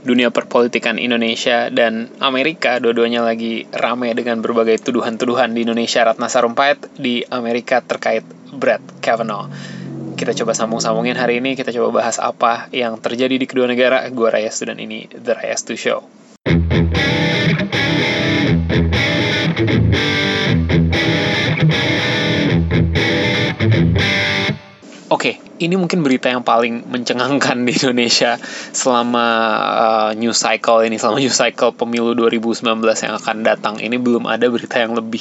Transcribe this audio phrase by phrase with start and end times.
[0.00, 6.80] dunia perpolitikan Indonesia dan Amerika dua-duanya lagi rame dengan berbagai tuduhan-tuduhan di Indonesia Ratna Sarumpait
[6.96, 9.50] di Amerika terkait Brett Kavanaugh.
[10.16, 14.04] Kita coba sambung-sambungin hari ini, kita coba bahas apa yang terjadi di kedua negara.
[14.12, 16.29] Gue Raya Student ini, The Raya Stu Show.
[25.10, 28.38] Oke, okay, ini mungkin berita yang paling mencengangkan di Indonesia
[28.70, 29.26] selama
[29.58, 33.74] uh, new cycle ini, selama new cycle pemilu 2019 yang akan datang.
[33.82, 35.18] Ini belum ada berita yang lebih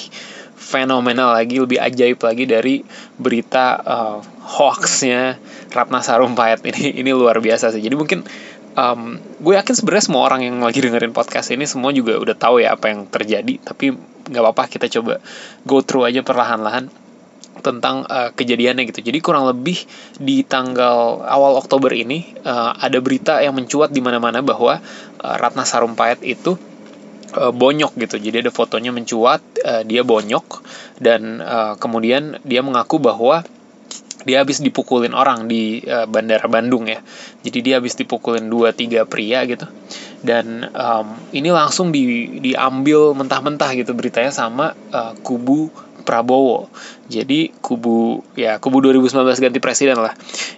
[0.54, 2.86] fenomenal lagi, lebih ajaib lagi dari
[3.18, 5.42] berita uh, hoaxnya
[5.74, 7.02] Ratna Sarumpait ini.
[7.02, 7.82] Ini luar biasa sih.
[7.82, 8.22] Jadi mungkin
[8.78, 12.62] um, gue yakin sebenarnya semua orang yang lagi dengerin podcast ini semua juga udah tahu
[12.62, 13.58] ya apa yang terjadi.
[13.58, 13.98] Tapi
[14.30, 15.18] nggak apa-apa kita coba
[15.66, 17.09] go through aja perlahan-lahan
[17.60, 19.06] tentang uh, kejadiannya gitu.
[19.06, 19.80] Jadi kurang lebih
[20.18, 24.80] di tanggal awal Oktober ini uh, ada berita yang mencuat di mana-mana bahwa
[25.20, 26.58] uh, Ratna Sarumpait itu
[27.36, 28.18] uh, bonyok gitu.
[28.20, 30.66] Jadi ada fotonya mencuat uh, dia bonyok
[31.00, 33.46] dan uh, kemudian dia mengaku bahwa
[34.28, 37.00] dia habis dipukulin orang di uh, bandara Bandung ya.
[37.40, 39.64] Jadi dia habis dipukulin dua tiga pria gitu.
[40.20, 45.72] Dan um, ini langsung di, diambil mentah-mentah gitu beritanya sama uh, kubu
[46.04, 46.72] Prabowo.
[47.10, 50.14] Jadi kubu ya kubu 2019 ganti presiden lah.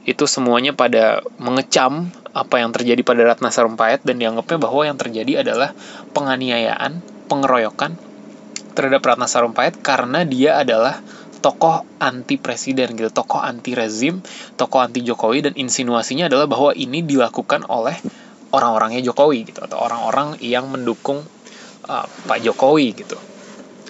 [0.05, 5.43] Itu semuanya pada mengecam apa yang terjadi pada Ratna Sarumpait dan dianggapnya bahwa yang terjadi
[5.43, 5.75] adalah
[6.15, 7.99] penganiayaan, pengeroyokan
[8.71, 11.03] terhadap Ratna Sarumpait karena dia adalah
[11.41, 14.21] tokoh anti presiden gitu, tokoh anti rezim,
[14.55, 17.97] tokoh anti Jokowi dan insinuasinya adalah bahwa ini dilakukan oleh
[18.53, 21.23] orang-orangnya Jokowi gitu atau orang-orang yang mendukung
[21.87, 23.30] uh, Pak Jokowi gitu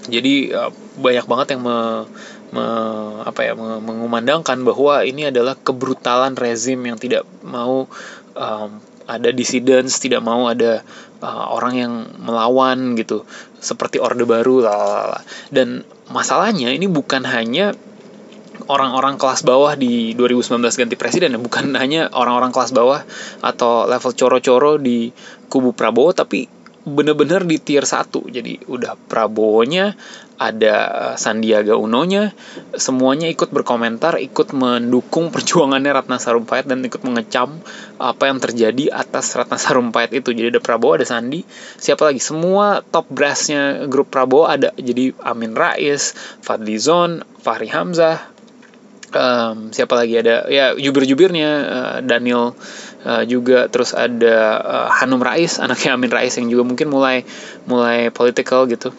[0.09, 2.09] jadi uh, banyak banget yang me,
[2.49, 2.65] me,
[3.21, 7.85] apa ya me, mengumandangkan bahwa ini adalah kebrutalan rezim yang tidak mau
[8.33, 8.69] um,
[9.05, 10.81] ada dissidents tidak mau ada
[11.21, 13.27] uh, orang yang melawan gitu
[13.61, 15.21] seperti orde baru lalala.
[15.53, 17.77] dan masalahnya ini bukan hanya
[18.71, 23.03] orang-orang kelas bawah di 2019 ganti presiden bukan hanya orang-orang kelas bawah
[23.41, 25.11] atau level coro-coro di
[25.51, 29.93] kubu Prabowo tapi bener-bener di tier 1 jadi udah Prabowo-nya
[30.41, 32.33] ada eh, Sandiaga Uno-nya
[32.73, 37.61] semuanya ikut berkomentar ikut mendukung perjuangannya Ratna Sarumpait dan ikut mengecam
[38.01, 40.33] apa yang terjadi atas Ratna Sarumpait itu.
[40.33, 41.45] Jadi ada Prabowo ada Sandi
[41.77, 42.17] siapa lagi?
[42.17, 44.73] Semua top brassnya grup Prabowo ada.
[44.73, 48.31] Jadi Amin Rais Fadlizon Fahri Hamzah
[49.13, 50.17] um, siapa lagi?
[50.17, 52.55] Ada ya jubir-jubirnya uh, Daniel
[53.05, 57.23] uh, juga terus ada uh, Hanum Rais anaknya Amin Rais yang juga mungkin mulai
[57.65, 58.93] mulai political gitu.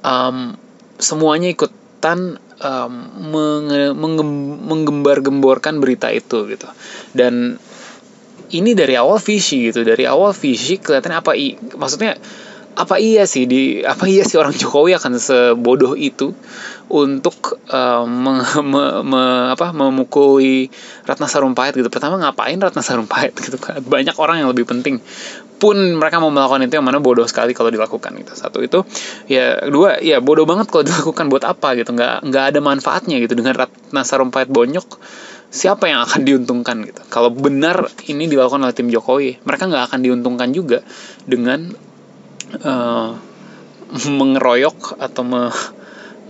[0.00, 0.56] Um,
[0.96, 2.92] semuanya ikutan um,
[4.64, 6.68] menggembar-gemborkan berita itu gitu.
[7.16, 7.56] Dan
[8.50, 9.86] ini dari awal visi gitu.
[9.86, 11.32] Dari awal visi kelihatan apa?
[11.38, 12.18] I maksudnya
[12.78, 16.30] apa iya sih di apa iya sih orang Jokowi akan sebodoh itu
[16.90, 19.22] untuk uh, me, me, me,
[19.54, 20.70] apa memukuli
[21.06, 21.86] Ratna Sarumpait gitu.
[21.86, 23.82] Pertama ngapain Ratna Sarumpait gitu kan.
[23.82, 24.98] Banyak orang yang lebih penting
[25.60, 28.32] pun mereka mau melakukan itu yang mana bodoh sekali kalau dilakukan gitu.
[28.34, 28.82] Satu itu
[29.30, 31.90] ya dua ya bodoh banget kalau dilakukan buat apa gitu.
[31.94, 34.98] nggak nggak ada manfaatnya gitu dengan Ratna Sarumpait bonyok
[35.50, 37.02] siapa yang akan diuntungkan gitu.
[37.10, 40.78] Kalau benar ini dilakukan oleh tim Jokowi, mereka nggak akan diuntungkan juga
[41.26, 41.89] dengan
[42.62, 43.14] uh,
[44.20, 45.50] mengeroyok atau me,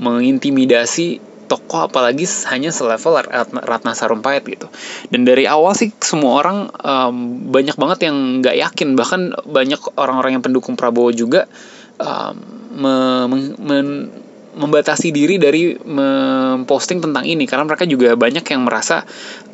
[0.01, 1.21] mengintimidasi
[1.51, 3.27] tokoh apalagi hanya selevel
[3.59, 4.71] Ratna Sarumpait gitu.
[5.11, 8.95] Dan dari awal sih semua orang um, banyak banget yang nggak yakin.
[8.95, 9.21] Bahkan
[9.51, 11.51] banyak orang-orang yang pendukung Prabowo juga
[11.99, 12.39] um,
[12.79, 12.95] me,
[13.59, 13.79] me,
[14.55, 17.51] membatasi diri dari memposting tentang ini.
[17.51, 19.03] Karena mereka juga banyak yang merasa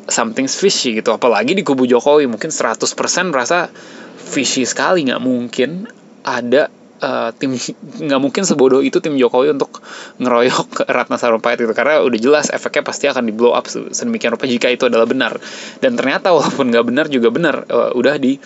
[0.05, 1.09] something fishy gitu.
[1.17, 2.85] Apalagi di kubu Jokowi mungkin 100%
[3.33, 3.73] merasa
[4.21, 5.89] fishy sekali nggak mungkin
[6.27, 6.67] ada
[6.99, 9.79] uh, tim nggak mungkin sebodoh itu tim Jokowi untuk
[10.19, 11.71] ngeroyok Ratna Sarumpait gitu.
[11.71, 15.39] Karena udah jelas efeknya pasti akan di blow up sedemikian rupa jika itu adalah benar.
[15.79, 18.37] Dan ternyata walaupun nggak benar juga benar uh, udah di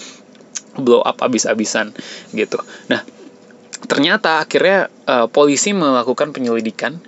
[0.77, 1.91] blow up abis-abisan
[2.37, 2.61] gitu.
[2.91, 3.01] Nah
[3.81, 7.01] ternyata akhirnya uh, polisi melakukan penyelidikan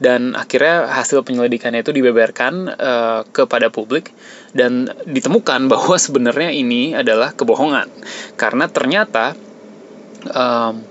[0.00, 4.16] dan akhirnya hasil penyelidikannya itu dibeberkan uh, kepada publik
[4.56, 7.92] dan ditemukan bahwa sebenarnya ini adalah kebohongan.
[8.40, 9.36] Karena ternyata
[10.28, 10.84] um,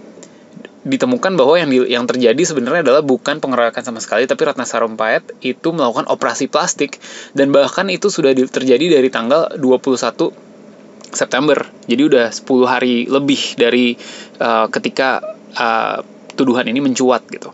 [0.87, 5.21] ditemukan bahwa yang di, yang terjadi sebenarnya adalah bukan pengeroyokan sama sekali tapi Ratna Sarumpait
[5.43, 6.97] itu melakukan operasi plastik
[7.35, 10.49] dan bahkan itu sudah di, terjadi dari tanggal 21
[11.09, 11.57] September.
[11.89, 13.97] Jadi udah 10 hari lebih dari
[14.39, 15.19] uh, ketika
[15.57, 15.99] uh,
[16.37, 17.51] tuduhan ini mencuat gitu.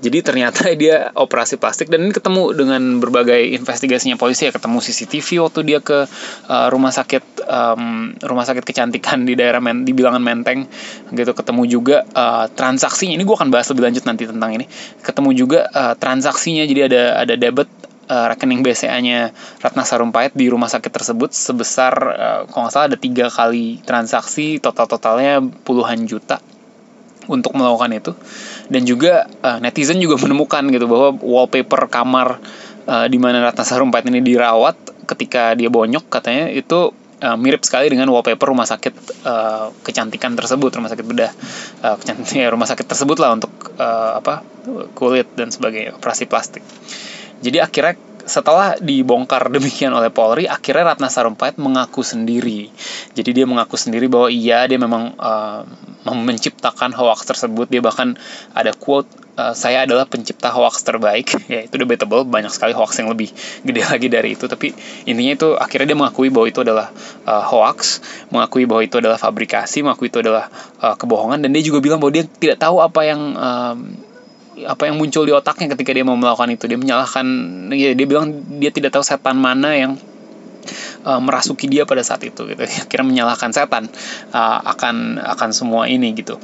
[0.00, 4.52] Jadi ternyata dia operasi plastik dan ini ketemu dengan berbagai investigasinya polisi ya.
[4.52, 6.08] Ketemu CCTV waktu dia ke
[6.48, 10.64] uh, rumah sakit um, rumah sakit kecantikan di daerah men, di bilangan Menteng
[11.12, 11.32] gitu.
[11.36, 13.14] Ketemu juga uh, transaksinya.
[13.14, 14.64] Ini gue akan bahas lebih lanjut nanti tentang ini.
[15.04, 16.64] Ketemu juga uh, transaksinya.
[16.64, 17.68] Jadi ada ada debit
[18.08, 22.96] uh, rekening BCA-nya Ratna Sarumpait di rumah sakit tersebut sebesar uh, kalau nggak salah ada
[22.96, 24.56] tiga kali transaksi.
[24.64, 26.40] Total totalnya puluhan juta
[27.30, 28.12] untuk melakukan itu.
[28.66, 32.42] Dan juga uh, netizen juga menemukan gitu bahwa wallpaper kamar
[32.90, 37.90] uh, di mana Ratna Sarumpait ini dirawat ketika dia bonyok katanya itu uh, mirip sekali
[37.90, 38.94] dengan wallpaper rumah sakit
[39.26, 41.32] uh, kecantikan tersebut rumah sakit bedah
[41.82, 41.96] uh,
[42.34, 44.42] ya, rumah sakit tersebut lah untuk uh, apa
[44.94, 46.62] kulit dan sebagainya operasi plastik.
[47.40, 52.68] Jadi akhirnya setelah dibongkar demikian oleh Polri, akhirnya Ratna Sarumpait mengaku sendiri.
[53.16, 55.62] Jadi dia mengaku sendiri bahwa iya dia memang uh,
[56.04, 57.68] menciptakan hoax tersebut.
[57.68, 58.16] Dia bahkan
[58.56, 59.08] ada quote
[59.40, 61.32] uh, saya adalah pencipta hoax terbaik.
[61.52, 63.32] ya itu debatable, banyak sekali hoax yang lebih
[63.64, 64.44] gede lagi dari itu.
[64.48, 64.72] Tapi
[65.08, 66.92] intinya itu akhirnya dia mengakui bahwa itu adalah
[67.24, 71.40] uh, hoax, mengakui bahwa itu adalah fabrikasi, mengakui itu adalah uh, kebohongan.
[71.44, 73.20] Dan dia juga bilang bahwa dia tidak tahu apa yang
[74.66, 76.66] apa yang muncul di otaknya ketika dia mau melakukan itu.
[76.66, 77.26] Dia menyalahkan
[77.74, 79.92] ya dia bilang dia tidak tahu setan mana yang
[81.06, 82.62] uh, merasuki dia pada saat itu gitu.
[82.90, 83.88] Kira menyalahkan setan
[84.34, 86.36] uh, akan akan semua ini gitu.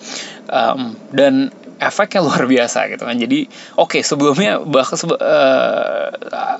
[0.48, 3.16] Um, dan efeknya luar biasa gitu kan.
[3.16, 6.08] Jadi oke okay, sebelumnya bahkan uh,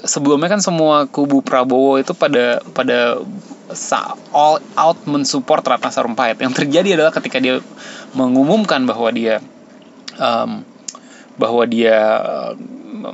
[0.04, 3.20] sebelumnya kan semua kubu Prabowo itu pada pada
[4.30, 7.58] all out mensupport Ratna Sarumpait yang terjadi adalah ketika dia
[8.14, 9.42] mengumumkan bahwa dia
[10.22, 10.62] um,
[11.36, 12.52] bahwa dia eh,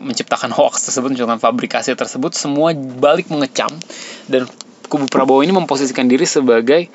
[0.02, 3.70] menciptakan hoax tersebut, menciptakan fabrikasi tersebut, semua balik mengecam
[4.30, 4.46] dan
[4.86, 6.86] kubu Prabowo ini memposisikan diri sebagai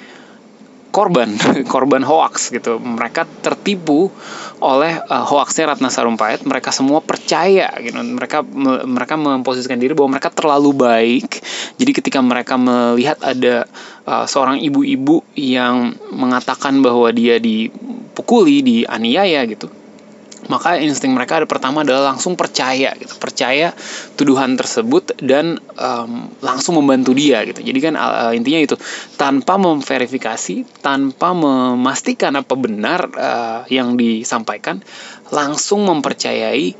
[0.98, 1.30] korban,
[1.74, 2.82] korban hoax gitu.
[2.82, 4.10] Mereka tertipu
[4.58, 6.42] oleh uh, hoaxnya Ratna Sarumpait.
[6.42, 7.94] Mereka semua percaya gitu.
[7.94, 11.42] Mereka me, mereka memposisikan diri bahwa mereka terlalu baik.
[11.78, 13.70] Jadi ketika mereka melihat ada
[14.10, 19.70] uh, seorang ibu-ibu yang mengatakan bahwa dia dipukuli, dianiaya gitu
[20.48, 23.16] maka insting mereka ada pertama adalah langsung percaya gitu.
[23.20, 23.76] Percaya
[24.16, 27.60] tuduhan tersebut dan um, langsung membantu dia gitu.
[27.64, 28.76] Jadi kan uh, intinya itu
[29.20, 34.80] tanpa memverifikasi tanpa memastikan apa benar uh, yang disampaikan
[35.30, 36.76] langsung mempercayai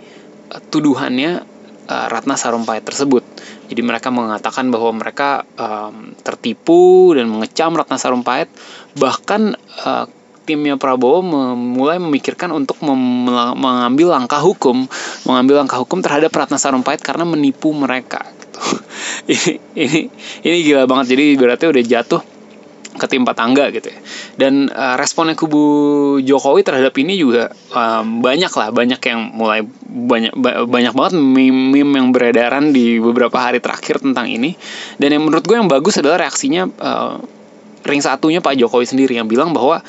[0.56, 1.44] uh, tuduhannya
[1.88, 3.24] uh, Ratna Sarumpait tersebut.
[3.68, 8.48] Jadi mereka mengatakan bahwa mereka um, tertipu dan mengecam Ratna Sarumpait.
[8.96, 9.42] Bahkan
[9.84, 10.06] uh,
[10.48, 11.20] timnya Prabowo
[11.60, 14.88] mulai memikirkan untuk mengambil langkah hukum,
[15.28, 18.24] mengambil langkah hukum terhadap Ratna Sarumpait karena menipu mereka.
[18.24, 18.60] Gitu.
[19.36, 20.00] ini ini
[20.48, 21.12] ini gila banget.
[21.12, 22.22] Jadi berarti udah jatuh
[22.98, 24.00] ketimpa tangga gitu ya.
[24.36, 25.62] Dan uh, responnya kubu
[26.26, 30.34] Jokowi terhadap ini juga um, banyak lah, banyak yang mulai banyak
[30.66, 34.58] banyak banget meme-meme yang beredaran di beberapa hari terakhir tentang ini.
[34.98, 37.22] Dan yang menurut gue yang bagus adalah reaksinya uh,
[37.86, 39.80] ring satunya Pak Jokowi sendiri yang bilang bahwa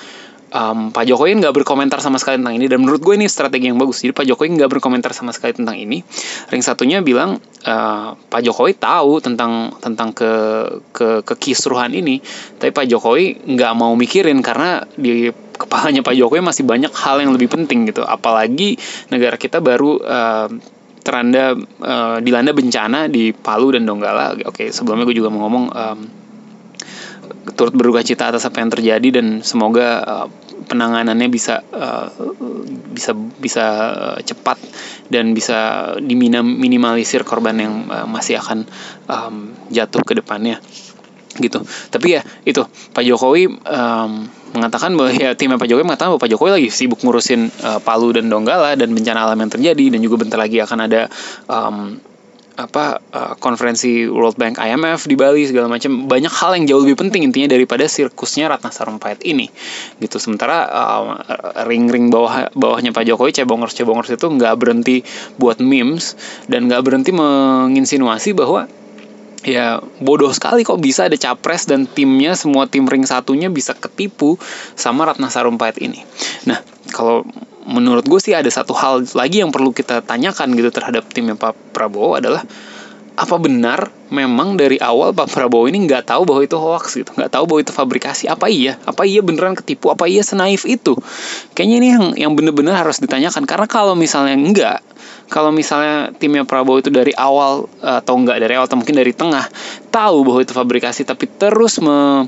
[0.53, 3.79] um, Pak Jokowi nggak berkomentar sama sekali tentang ini dan menurut gue ini strategi yang
[3.81, 4.00] bagus.
[4.05, 6.00] Jadi Pak Jokowi nggak berkomentar sama sekali tentang ini.
[6.49, 10.33] Ring satunya bilang uh, Pak Jokowi tahu tentang tentang ke
[10.93, 12.21] ke kekisruhan ini.
[12.56, 15.29] Tapi Pak Jokowi nggak mau mikirin karena di
[15.59, 18.05] kepalanya Pak Jokowi masih banyak hal yang lebih penting gitu.
[18.06, 18.79] Apalagi
[19.12, 20.49] negara kita baru uh,
[21.03, 24.37] teranda uh, dilanda bencana di Palu dan Donggala.
[24.45, 26.00] Oke sebelumnya gue juga mau ngomong um,
[27.55, 30.27] turut berduka cita atas apa yang terjadi dan semoga uh,
[30.69, 32.11] penanganannya bisa uh,
[32.93, 33.64] bisa bisa
[33.95, 34.59] uh, cepat
[35.09, 38.69] dan bisa diminimalisir korban yang uh, masih akan
[39.09, 40.61] um, jatuh ke depannya
[41.38, 41.62] gitu.
[41.64, 44.11] Tapi ya itu Pak Jokowi um,
[44.52, 48.17] mengatakan bahwa ya timnya Pak Jokowi mengatakan bahwa Pak Jokowi lagi sibuk ngurusin uh, Palu
[48.17, 51.07] dan Donggala dan bencana alam yang terjadi dan juga bentar lagi akan ada
[51.47, 52.00] um,
[52.59, 56.99] apa uh, konferensi World Bank IMF di Bali segala macam banyak hal yang jauh lebih
[56.99, 59.47] penting intinya daripada sirkusnya Ratna Sarumpait ini
[60.03, 60.19] gitu.
[60.19, 61.07] Sementara uh,
[61.71, 65.07] ring-ring bawah bawahnya Pak Jokowi cebongers cebongers itu nggak berhenti
[65.38, 66.19] buat memes
[66.50, 68.67] dan nggak berhenti menginsinuasi bahwa
[69.47, 74.35] ya bodoh sekali kok bisa ada capres dan timnya semua tim ring satunya bisa ketipu
[74.75, 76.02] sama Ratna Sarumpait ini.
[76.49, 76.59] Nah
[76.90, 77.23] kalau
[77.68, 81.76] menurut gue sih ada satu hal lagi yang perlu kita tanyakan gitu terhadap timnya Pak
[81.76, 82.42] Prabowo adalah
[83.18, 87.11] apa benar memang dari awal Pak Prabowo ini nggak tahu bahwa itu hoax gitu?
[87.18, 88.25] Nggak tahu bahwa itu fabrikasi?
[88.30, 88.78] Apa iya?
[88.87, 89.90] Apa iya beneran ketipu?
[89.90, 90.95] Apa iya senaif itu?
[91.52, 93.42] Kayaknya ini yang yang bener-bener harus ditanyakan.
[93.45, 94.78] Karena kalau misalnya enggak
[95.28, 99.44] kalau misalnya timnya Prabowo itu dari awal atau enggak dari awal atau mungkin dari tengah
[99.92, 102.26] tahu bahwa itu fabrikasi tapi terus me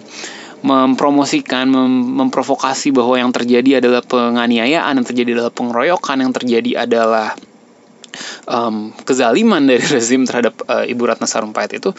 [0.61, 7.33] mempromosikan, mem memprovokasi bahwa yang terjadi adalah penganiayaan, yang terjadi adalah pengeroyokan, yang terjadi adalah
[8.45, 11.95] um, kezaliman dari rezim terhadap uh, Ibu Ratna Sarumpait itu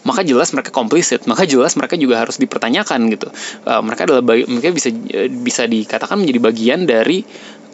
[0.00, 3.28] maka jelas mereka komplisit maka jelas mereka juga harus dipertanyakan gitu.
[3.68, 4.88] Uh, mereka adalah mereka bisa
[5.28, 7.20] bisa dikatakan menjadi bagian dari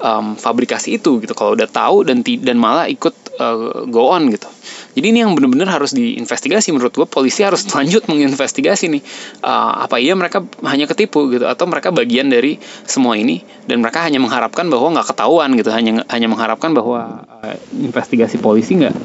[0.00, 1.32] um, fabrikasi itu gitu.
[1.32, 4.48] Kalau udah tahu dan dan malah ikut uh, go on gitu.
[4.96, 9.02] Jadi ini yang benar-benar harus diinvestigasi menurut gue polisi harus lanjut menginvestigasi nih
[9.44, 12.56] uh, apa iya mereka hanya ketipu gitu atau mereka bagian dari
[12.88, 15.70] semua ini dan mereka hanya mengharapkan bahwa nggak ketahuan gitu.
[15.72, 18.96] Hanya hanya mengharapkan bahwa uh, investigasi polisi nggak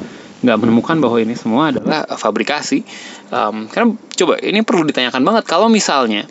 [0.42, 2.82] nggak menemukan bahwa ini semua adalah fabrikasi.
[3.30, 5.44] Um, karena coba ini perlu ditanyakan banget.
[5.46, 6.26] Kalau misalnya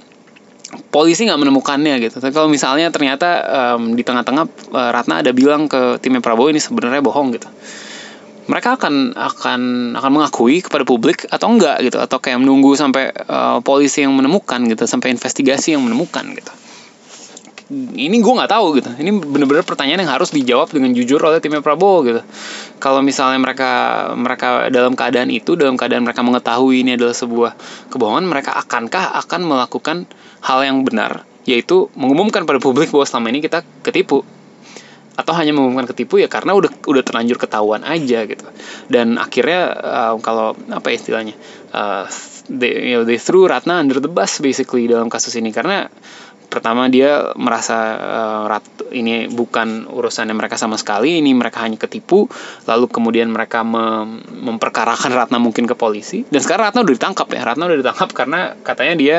[0.91, 2.19] polisi nggak menemukannya gitu.
[2.19, 3.29] Tapi kalau misalnya ternyata
[3.75, 7.47] um, di tengah-tengah uh, Ratna ada bilang ke timnya Prabowo ini sebenarnya bohong gitu.
[8.51, 9.61] Mereka akan akan
[9.95, 14.59] akan mengakui kepada publik atau enggak gitu atau kayak menunggu sampai uh, polisi yang menemukan
[14.67, 16.51] gitu sampai investigasi yang menemukan gitu
[17.95, 18.89] ini gue nggak tahu gitu.
[18.99, 22.21] Ini bener-bener pertanyaan yang harus dijawab dengan jujur oleh timnya Prabowo gitu.
[22.83, 23.71] Kalau misalnya mereka
[24.19, 27.51] mereka dalam keadaan itu dalam keadaan mereka mengetahui ini adalah sebuah
[27.87, 29.97] kebohongan mereka akankah akan melakukan
[30.43, 31.23] hal yang benar?
[31.47, 34.27] Yaitu mengumumkan pada publik bahwa selama ini kita ketipu.
[35.15, 38.47] Atau hanya mengumumkan ketipu ya karena udah udah terlanjur ketahuan aja gitu.
[38.91, 41.39] Dan akhirnya uh, kalau apa istilahnya
[41.71, 42.03] uh,
[42.51, 45.55] they, you know, they threw Ratna under the bus basically dalam kasus ini.
[45.55, 45.87] Karena
[46.51, 52.27] pertama dia merasa uh, rat, ini bukan urusannya mereka sama sekali ini mereka hanya ketipu.
[52.67, 56.27] Lalu kemudian mereka mem memperkarakan Ratna mungkin ke polisi.
[56.27, 57.41] Dan sekarang Ratna udah ditangkap ya.
[57.47, 59.17] Ratna udah ditangkap karena katanya dia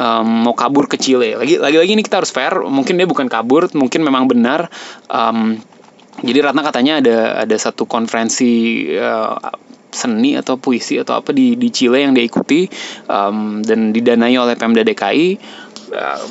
[0.00, 1.36] um, mau kabur ke Chile.
[1.36, 2.56] Lagi lagi lagi ini kita harus fair.
[2.64, 4.72] Mungkin dia bukan kabur mungkin memang benar.
[5.12, 5.60] Um,
[6.24, 9.36] jadi Ratna katanya ada ada satu konferensi uh,
[9.92, 12.64] seni atau puisi atau apa di di Chile yang dia ikuti
[13.12, 15.36] um, dan didanai oleh Pemda DKI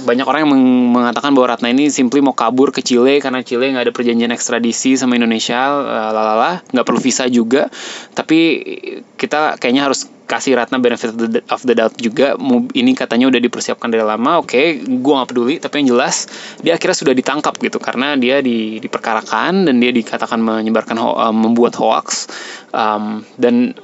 [0.06, 0.54] banyak orang yang
[0.94, 4.98] mengatakan bahwa Ratna ini simply mau kabur ke Chile karena Chile nggak ada perjanjian ekstradisi
[4.98, 5.70] sama Indonesia,
[6.10, 7.70] lalala, nggak perlu visa juga.
[8.18, 8.40] Tapi
[9.16, 11.12] kita kayaknya harus kasih Ratna benefit
[11.52, 12.40] of the doubt juga.
[12.72, 14.40] Ini katanya udah dipersiapkan dari lama.
[14.40, 15.60] Oke, okay, gue nggak peduli.
[15.60, 16.32] Tapi yang jelas
[16.64, 21.36] dia akhirnya sudah ditangkap gitu karena dia di, diperkarakan dan dia dikatakan menyebarkan ho uh,
[21.36, 22.32] membuat hoax
[22.72, 23.76] um, dan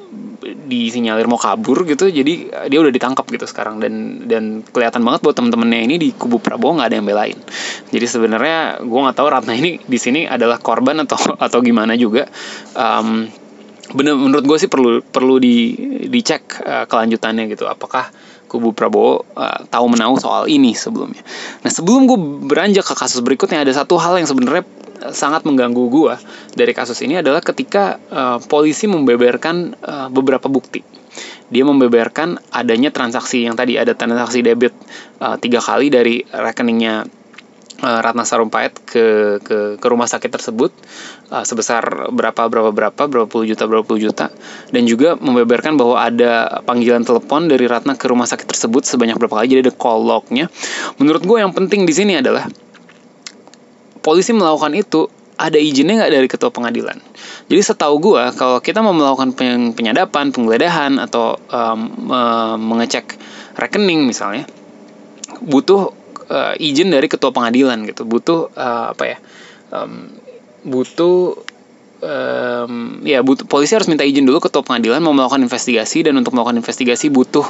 [0.48, 2.34] disinyalir mau kabur gitu jadi
[2.72, 6.80] dia udah ditangkap gitu sekarang dan dan kelihatan banget buat temen-temennya ini di kubu Prabowo
[6.80, 7.38] nggak ada yang belain
[7.92, 12.30] jadi sebenarnya gue nggak tahu Ratna ini di sini adalah korban atau atau gimana juga
[12.78, 13.28] um,
[13.96, 15.76] bener menurut gue sih perlu perlu di
[16.12, 18.12] dicek uh, kelanjutannya gitu apakah
[18.48, 21.20] kubu Prabowo uh, tahu menahu soal ini sebelumnya.
[21.62, 24.64] Nah sebelum gue beranjak ke kasus berikutnya ada satu hal yang sebenarnya
[25.12, 26.14] sangat mengganggu gue
[26.58, 30.82] dari kasus ini adalah ketika uh, polisi membeberkan uh, beberapa bukti.
[31.48, 34.74] Dia membeberkan adanya transaksi yang tadi ada transaksi debit
[35.22, 37.08] uh, tiga kali dari rekeningnya
[37.84, 40.72] uh, Ratna Sarumpait ke ke ke rumah sakit tersebut
[41.30, 44.34] uh, sebesar berapa berapa berapa berapa puluh juta berapa puluh juta
[44.74, 49.42] dan juga membeberkan bahwa ada panggilan telepon dari Ratna ke rumah sakit tersebut sebanyak berapa
[49.42, 50.50] kali jadi ada call lognya.
[50.98, 52.48] Menurut gue yang penting di sini adalah
[54.02, 56.98] polisi melakukan itu ada izinnya nggak dari ketua pengadilan.
[57.48, 59.38] Jadi setahu gue kalau kita mau melakukan
[59.72, 61.80] penyadapan, penggeledahan atau um,
[62.58, 63.16] mengecek
[63.54, 64.50] rekening misalnya,
[65.46, 65.94] butuh
[66.30, 68.04] uh, izin dari ketua pengadilan gitu.
[68.04, 69.18] Butuh uh, apa ya?
[69.72, 70.14] Um,
[70.68, 71.40] butuh
[72.02, 76.34] um, ya butuh polisi harus minta izin dulu ketua pengadilan mau melakukan investigasi dan untuk
[76.34, 77.46] melakukan investigasi butuh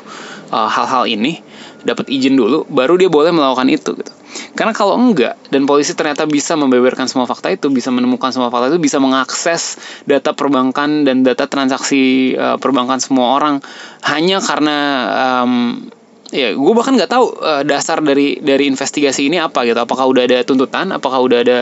[0.51, 1.39] uh, hal-hal uh, ini
[1.84, 4.12] dapat izin dulu baru dia boleh melakukan itu gitu
[4.53, 8.75] karena kalau enggak dan polisi ternyata bisa membeberkan semua fakta itu bisa menemukan semua fakta
[8.75, 13.63] itu bisa mengakses data perbankan dan data transaksi uh, perbankan semua orang
[14.03, 14.77] hanya karena
[15.15, 15.88] um,
[16.31, 19.79] ya gue bahkan nggak tahu uh, dasar dari dari investigasi ini apa gitu.
[19.79, 20.91] Apakah udah ada tuntutan?
[20.91, 21.60] Apakah udah ada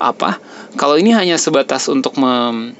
[0.00, 0.40] apa?
[0.76, 2.76] Kalau ini hanya sebatas untuk mem,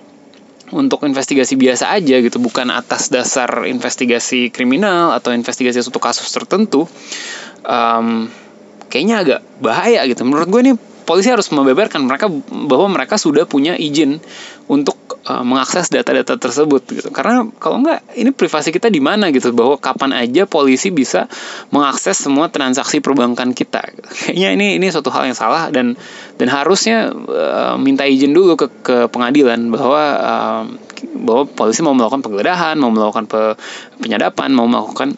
[0.73, 6.90] untuk investigasi biasa aja gitu bukan atas dasar investigasi kriminal atau investigasi suatu kasus tertentu
[7.62, 8.26] um,
[8.90, 10.25] kayaknya agak bahaya gitu.
[10.26, 10.73] Menurut gue ini
[11.06, 14.18] polisi harus membeberkan mereka bahwa mereka sudah punya izin
[14.66, 14.98] untuk
[15.30, 17.08] uh, mengakses data-data tersebut gitu.
[17.14, 21.30] Karena kalau enggak ini privasi kita di mana gitu bahwa kapan aja polisi bisa
[21.70, 23.86] mengakses semua transaksi perbankan kita.
[24.26, 25.94] Kayaknya ini ini suatu hal yang salah dan
[26.36, 30.64] dan harusnya uh, minta izin dulu ke ke pengadilan bahwa uh,
[31.22, 33.54] bahwa polisi mau melakukan penggeledahan, mau melakukan pe,
[34.02, 35.14] penyadapan, mau melakukan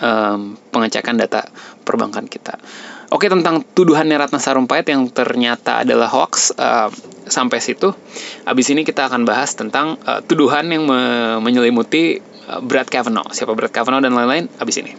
[0.00, 1.46] um, pengecekan data
[1.86, 2.58] perbankan kita.
[3.06, 6.90] Oke tentang tuduhannya Ratna Sarumpait yang ternyata adalah hoax uh,
[7.30, 7.94] sampai situ.
[8.42, 11.00] Abis ini kita akan bahas tentang uh, tuduhan yang me
[11.38, 12.18] menyelimuti
[12.50, 13.30] uh, Brad Kavanaugh.
[13.30, 14.92] Siapa Brad Kavanaugh dan lain-lain abis ini.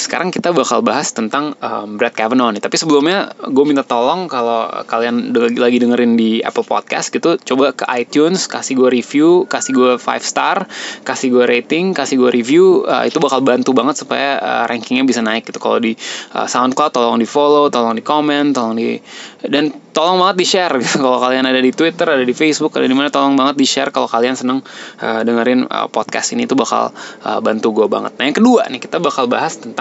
[0.00, 2.64] Sekarang kita bakal bahas tentang um, Brad Kavanaugh nih.
[2.64, 7.84] Tapi sebelumnya gue minta tolong kalau kalian lagi dengerin di Apple Podcast gitu, coba ke
[7.92, 10.64] iTunes, kasih gue review, kasih gue 5 star,
[11.04, 12.88] kasih gue rating, kasih gue review.
[12.88, 15.60] Uh, itu bakal bantu banget supaya uh, rankingnya bisa naik gitu.
[15.60, 15.92] Kalau di
[16.32, 18.96] uh, SoundCloud, tolong di follow, tolong di comment, tolong di
[19.44, 20.98] dan tolong banget di share gitu.
[21.04, 23.92] kalau kalian ada di Twitter, ada di Facebook, ada di mana tolong banget di share
[23.92, 24.58] kalau kalian seneng
[25.04, 26.90] uh, dengerin uh, podcast ini itu bakal
[27.22, 28.16] uh, bantu gue banget.
[28.16, 29.73] Nah yang kedua nih kita bakal bahas tentang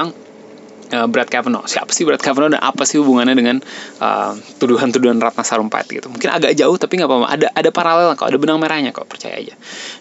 [0.93, 1.65] uh, Brad Kavanaugh.
[1.65, 6.09] Siapa sih Brad Kavanaugh dan apa sih hubungannya dengan tuduhan tuduhan-tuduhan Ratna Sarumpait gitu.
[6.09, 7.27] Mungkin agak jauh tapi nggak apa-apa.
[7.29, 9.55] Ada ada paralel kok, ada benang merahnya kok, percaya aja.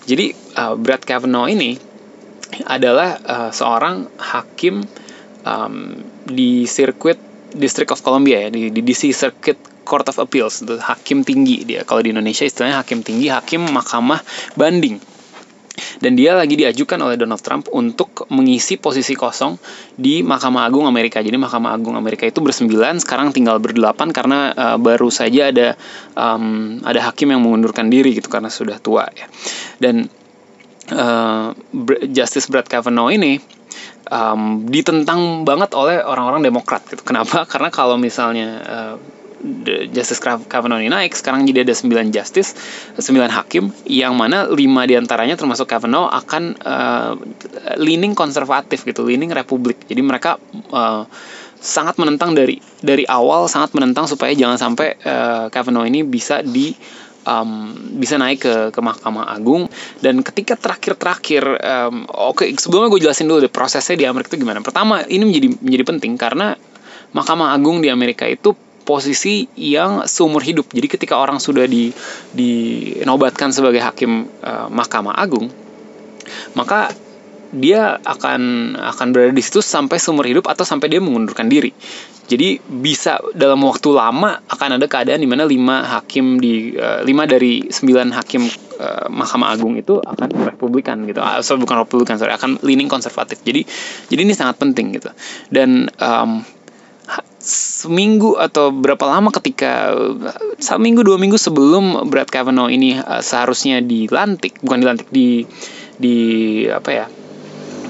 [0.05, 1.77] Jadi uh, Brad Kavanaugh ini
[2.69, 4.85] adalah uh, seorang hakim
[5.47, 5.97] um,
[6.29, 7.17] di sirkuit
[7.53, 12.01] District of Columbia ya di, di DC Circuit Court of Appeals hakim tinggi dia kalau
[12.01, 14.25] di Indonesia istilahnya hakim tinggi hakim mahkamah
[14.57, 15.03] banding
[16.05, 19.57] dan dia lagi diajukan oleh Donald Trump untuk mengisi posisi kosong
[19.97, 21.25] di Mahkamah Agung Amerika.
[21.25, 25.79] Jadi Mahkamah Agung Amerika itu bersembilan, sekarang tinggal berdelapan karena uh, baru saja ada
[26.13, 29.27] um, ada hakim yang mengundurkan diri gitu karena sudah tua ya.
[29.81, 30.07] Dan
[30.93, 31.57] uh,
[32.05, 33.41] Justice Brett Kavanaugh ini
[34.13, 37.01] um, ditentang banget oleh orang-orang Demokrat gitu.
[37.01, 37.49] Kenapa?
[37.49, 38.97] Karena kalau misalnya uh,
[39.91, 42.55] Justice Kavanaugh ini naik sekarang jadi ada 9 justice
[42.95, 44.55] 9 hakim yang mana 5
[44.87, 47.13] di antaranya termasuk Kavanaugh akan uh,
[47.83, 49.83] leaning konservatif gitu leaning republik.
[49.91, 50.39] Jadi mereka
[50.71, 51.03] uh,
[51.59, 56.75] sangat menentang dari dari awal sangat menentang supaya jangan sampai uh, Kavanaugh ini bisa di
[57.27, 59.67] um, bisa naik ke ke Mahkamah Agung.
[59.99, 64.43] Dan ketika terakhir-terakhir um, oke okay, sebelumnya gue jelasin dulu deh prosesnya di Amerika itu
[64.43, 64.63] gimana.
[64.63, 66.55] Pertama ini menjadi menjadi penting karena
[67.13, 70.69] Mahkamah Agung di Amerika itu posisi yang seumur hidup.
[70.71, 71.95] Jadi ketika orang sudah di
[72.35, 75.49] dinobatkan sebagai hakim uh, Mahkamah Agung,
[76.59, 76.93] maka
[77.53, 81.71] dia akan akan berada di situ sampai seumur hidup atau sampai dia mengundurkan diri.
[82.23, 87.29] Jadi bisa dalam waktu lama akan ada keadaan di mana lima hakim di uh, lima
[87.29, 88.49] dari sembilan hakim
[88.81, 91.21] uh, Mahkamah Agung itu akan republikan gitu.
[91.21, 93.45] Uh, sorry, bukan republikan, sorry, akan leaning konservatif.
[93.45, 93.69] Jadi
[94.09, 95.13] jadi ini sangat penting gitu.
[95.53, 96.41] Dan um,
[97.43, 99.91] seminggu atau berapa lama ketika
[100.63, 105.43] seminggu dua minggu sebelum Brad Kavanaugh ini uh, seharusnya dilantik bukan dilantik di
[105.99, 106.17] di
[106.71, 107.07] apa ya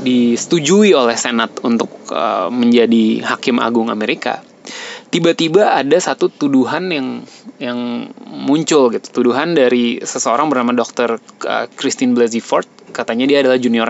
[0.02, 4.42] disetujui oleh Senat untuk uh, menjadi hakim agung Amerika
[5.12, 7.08] tiba-tiba ada satu tuduhan yang
[7.60, 11.20] yang muncul gitu tuduhan dari seseorang bernama Dr.
[11.44, 12.64] Uh, Christine Blasey Ford
[12.96, 13.88] katanya dia adalah junior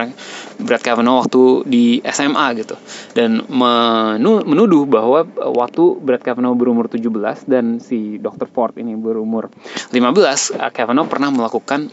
[0.59, 2.75] Brad Kavanaugh waktu di SMA gitu
[3.15, 3.47] dan
[4.43, 5.23] menuduh bahwa
[5.55, 7.07] waktu Brad Kavanaugh berumur 17
[7.47, 8.51] dan si Dr.
[8.51, 9.47] Ford ini berumur
[9.95, 11.87] 15 uh, Kavanaugh pernah melakukan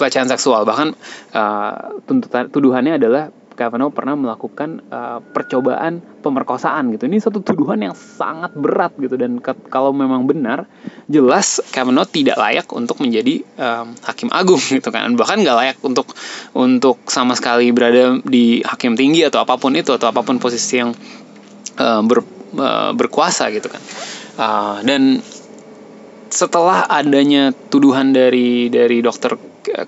[0.00, 0.96] pelecehan seksual bahkan
[1.36, 7.10] uh, tuntutan tuduhannya adalah Kavanaugh pernah melakukan uh, percobaan pemerkosaan gitu.
[7.10, 10.70] Ini satu tuduhan yang sangat berat gitu dan kalau memang benar,
[11.10, 15.10] jelas Kavanaugh tidak layak untuk menjadi um, hakim agung gitu kan.
[15.18, 16.14] Bahkan nggak layak untuk
[16.54, 20.78] untuk sama sekali berada di hakim tinggi atau apa pun itu atau apa pun posisi
[20.78, 20.94] yang
[21.82, 22.22] uh, ber,
[22.54, 23.82] uh, berkuasa gitu kan.
[24.38, 25.18] Uh, dan
[26.30, 29.34] setelah adanya tuduhan dari dari dokter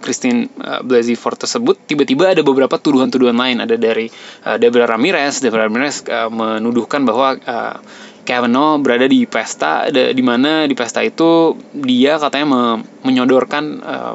[0.00, 3.62] Christine uh, Blasey Ford tersebut tiba-tiba ada beberapa tuduhan-tuduhan lain.
[3.64, 4.06] Ada dari
[4.46, 5.40] uh, Deborah Ramirez.
[5.40, 7.76] Deborah Ramirez uh, menuduhkan bahwa uh,
[8.20, 12.62] Kavanaugh berada di pesta di mana di pesta itu dia katanya me,
[13.02, 14.14] menyodorkan uh,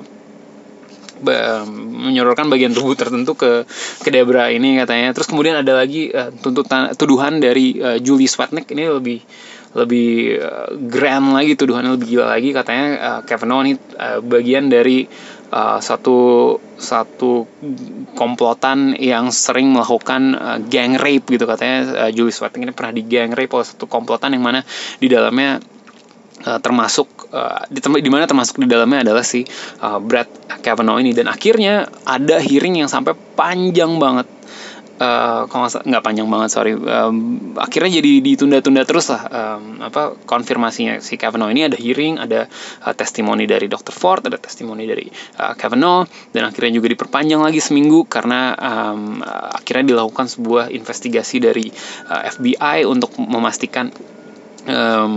[1.65, 3.65] menyodorkan bagian tubuh tertentu ke
[4.03, 5.11] ke Debra ini katanya.
[5.15, 9.19] Terus kemudian ada lagi uh, tuntutan tuduhan dari uh, Julie Swetnick ini lebih
[9.75, 12.49] lebih uh, grand lagi tuduhannya lebih gila lagi.
[12.55, 15.03] Katanya uh, Kavanaugh ini uh, bagian dari
[15.51, 16.17] uh, satu
[16.79, 17.47] satu
[18.15, 21.43] komplotan yang sering melakukan uh, gang rape gitu.
[21.43, 24.63] Katanya uh, Julie Swetting ini pernah di gang rape oleh satu komplotan yang mana
[24.99, 25.59] di dalamnya
[26.47, 29.43] uh, termasuk uh, di di mana termasuk di dalamnya adalah si
[29.83, 30.31] uh, Brad
[30.63, 31.11] Kavanaugh ini.
[31.11, 34.27] Dan akhirnya ada hearing yang sampai panjang banget
[34.99, 40.99] uh, kalau nggak panjang banget sorry um, akhirnya jadi ditunda-tunda terus lah um, apa konfirmasinya
[41.03, 42.47] si Kavanaugh ini ada hearing ada
[42.85, 43.91] uh, testimoni dari Dr.
[43.91, 45.07] Ford ada testimoni dari
[45.39, 49.19] uh, Kavanaugh dan akhirnya juga diperpanjang lagi seminggu karena um,
[49.51, 51.67] akhirnya dilakukan sebuah investigasi dari
[52.11, 53.91] uh, FBI untuk memastikan
[54.65, 55.13] um,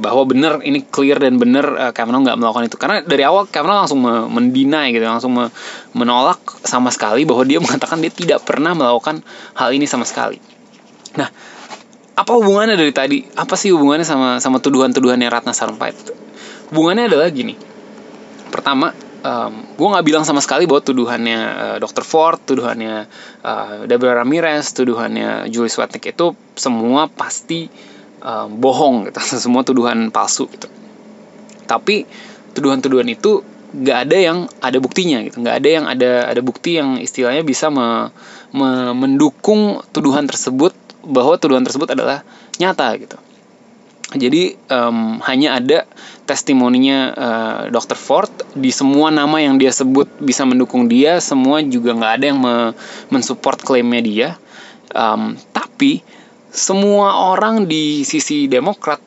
[0.00, 2.76] bahwa benar ini clear dan benar uh, Kavanaugh nggak melakukan itu.
[2.76, 5.44] Karena dari awal Kavanaugh langsung mendinai gitu langsung me
[5.96, 9.24] menolak sama sekali bahwa dia mengatakan dia tidak pernah melakukan
[9.56, 10.38] hal ini sama sekali.
[11.16, 11.28] Nah
[12.20, 13.24] apa hubungannya dari tadi?
[13.32, 15.96] Apa sih hubungannya sama sama tuduhan-tuduhannya Ratna Sarumpait?
[16.68, 17.56] Hubungannya adalah gini.
[18.52, 18.92] Pertama
[19.24, 22.04] um, gue nggak bilang sama sekali bahwa tuduhannya uh, Dr.
[22.04, 23.08] Ford, tuduhannya
[23.40, 27.70] uh, Deborah Ramirez, tuduhannya Julie Swetnick itu semua pasti
[28.20, 30.68] um, bohong gitu, semua tuduhan palsu gitu.
[31.66, 32.04] Tapi
[32.56, 36.98] tuduhan-tuduhan itu nggak ada yang ada buktinya gitu, nggak ada yang ada ada bukti yang
[36.98, 38.10] istilahnya bisa me,
[38.50, 40.74] me, mendukung tuduhan tersebut
[41.06, 42.26] bahwa tuduhan tersebut adalah
[42.58, 43.16] nyata gitu.
[44.10, 45.86] Jadi um, hanya ada
[46.26, 47.94] testimoninya uh, Dr.
[47.94, 52.38] Ford di semua nama yang dia sebut bisa mendukung dia, semua juga nggak ada yang
[52.42, 52.74] me
[53.06, 54.28] mensupport klaimnya dia.
[54.90, 56.02] Um, tapi
[56.50, 58.98] semua orang di sisi Demokrat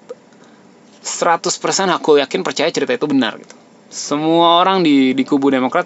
[1.04, 1.44] 100%
[1.92, 3.56] aku yakin percaya cerita itu benar gitu.
[3.92, 5.86] Semua orang di di kubu Demokrat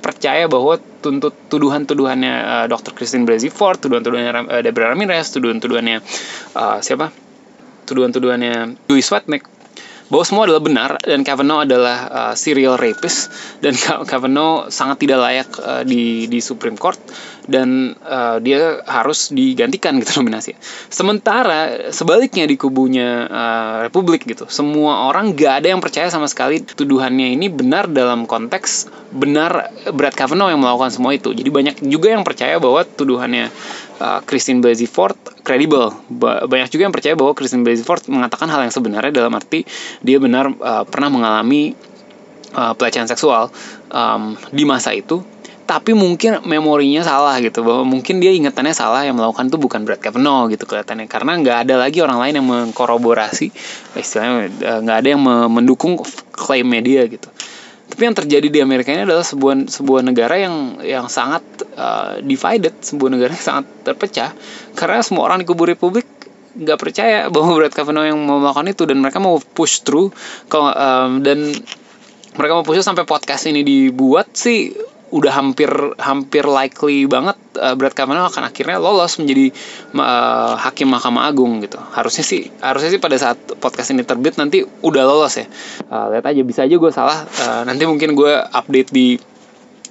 [0.00, 2.94] percaya bahwa tuntut tuduhan-tuduhannya uh, Dr.
[2.94, 5.98] Christine Blasey Ford, tuduhan-tuduhannya uh, Deborah Ramirez, tuduhan-tuduhannya
[6.54, 7.10] uh, siapa?
[7.84, 9.44] tuduhan-tuduhannya Louis Swetnick
[10.12, 13.32] bahwa semua adalah benar dan Kavanaugh adalah uh, serial rapist
[13.64, 13.72] dan
[14.10, 17.00] Kavanaugh sangat tidak layak uh, di di Supreme Court
[17.44, 20.56] dan uh, dia harus digantikan gitu nominasi.
[20.88, 26.64] Sementara sebaliknya di kubunya uh, Republik gitu, semua orang gak ada yang percaya sama sekali
[26.64, 31.32] tuduhannya ini benar dalam konteks benar Brad Kavanaugh yang melakukan semua itu.
[31.32, 33.52] Jadi banyak juga yang percaya bahwa tuduhannya
[34.00, 35.92] uh, Christine Blasey Ford kredibel.
[36.10, 39.66] Ba banyak juga yang percaya bahwa Christine Blasey Ford mengatakan hal yang sebenarnya dalam arti
[40.00, 41.74] dia benar uh, pernah mengalami
[42.54, 43.50] uh, pelecehan seksual
[43.90, 45.22] um, di masa itu.
[45.64, 49.96] Tapi mungkin memorinya salah gitu bahwa mungkin dia ingatannya salah yang melakukan itu bukan Brad
[49.96, 53.48] Kavanaugh gitu kelihatannya karena nggak ada lagi orang lain yang mengkoroborasi
[53.96, 54.52] istilahnya
[54.84, 55.96] nggak ada yang mendukung
[56.36, 57.32] klaim media gitu
[57.84, 61.44] tapi yang terjadi di Amerika ini adalah sebuah sebuah negara yang yang sangat
[61.76, 64.30] uh, divided, sebuah negara yang sangat terpecah.
[64.74, 66.08] Karena semua orang di kubu Republik
[66.54, 70.14] nggak percaya bahwa Brett Kavanaugh yang mau melakukan itu dan mereka mau push through
[70.46, 71.50] kalau um, dan
[72.34, 74.70] mereka mau push sampai podcast ini dibuat sih
[75.14, 75.70] udah hampir
[76.02, 79.54] hampir likely banget uh, Brad Kavanaugh akan akhirnya lolos menjadi
[79.94, 81.78] uh, hakim Mahkamah Agung gitu.
[81.78, 85.46] Harusnya sih harusnya sih pada saat podcast ini terbit nanti udah lolos ya.
[85.86, 87.22] Uh, lihat aja bisa aja gue salah.
[87.30, 89.14] Uh, nanti mungkin gue update di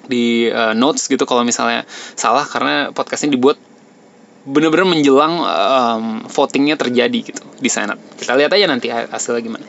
[0.04, 1.88] di uh, notes gitu kalau misalnya
[2.20, 3.56] salah karena podcast ini dibuat
[4.44, 7.96] bener-bener menjelang um, votingnya terjadi gitu di Senat.
[8.20, 9.64] Kita lihat aja nanti hasilnya gimana.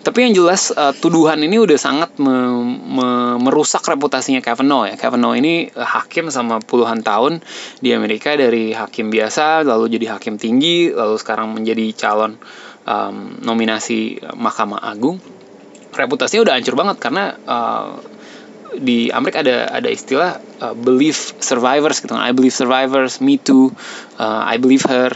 [0.00, 2.32] Tapi yang jelas uh, tuduhan ini udah sangat me,
[2.72, 4.96] me, merusak reputasinya Kavanaugh ya.
[4.96, 7.44] Kavanaugh ini uh, hakim sama puluhan tahun
[7.84, 12.40] di Amerika dari hakim biasa lalu jadi hakim tinggi lalu sekarang menjadi calon
[12.88, 15.20] um, nominasi Mahkamah Agung.
[15.92, 18.00] Reputasinya udah hancur banget karena uh,
[18.72, 22.24] di Amerika ada ada istilah uh, believe survivors gitu kan.
[22.24, 23.68] I believe survivors, me too,
[24.16, 25.12] uh, I believe her.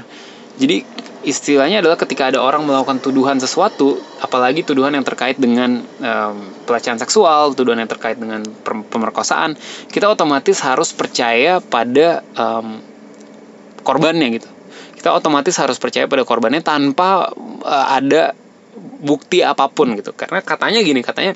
[0.60, 0.84] Jadi
[1.24, 6.36] istilahnya adalah ketika ada orang melakukan tuduhan sesuatu, apalagi tuduhan yang terkait dengan um,
[6.68, 9.56] pelecehan seksual, tuduhan yang terkait dengan pemerkosaan,
[9.88, 12.78] kita otomatis harus percaya pada um,
[13.80, 14.48] korbannya gitu.
[15.00, 17.32] Kita otomatis harus percaya pada korbannya tanpa
[17.64, 18.36] uh, ada
[19.04, 20.12] bukti apa pun gitu.
[20.12, 21.32] Karena katanya gini, katanya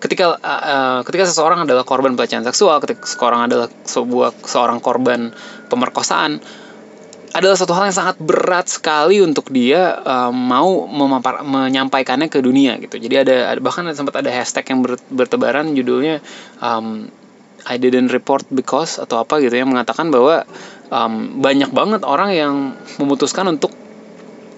[0.00, 5.32] ketika uh, ketika seseorang adalah korban pelecehan seksual, ketika seseorang adalah sebuah seorang korban
[5.68, 6.40] pemerkosaan,
[7.30, 12.74] adalah satu hal yang sangat berat sekali untuk dia um, mau memampar, menyampaikannya ke dunia
[12.82, 12.98] gitu.
[12.98, 16.18] Jadi ada, ada bahkan sempat ada hashtag yang ber, bertebaran judulnya
[16.58, 17.06] um,
[17.68, 20.42] I didn't report because atau apa gitu yang mengatakan bahwa
[20.90, 22.54] um, banyak banget orang yang
[22.98, 23.70] memutuskan untuk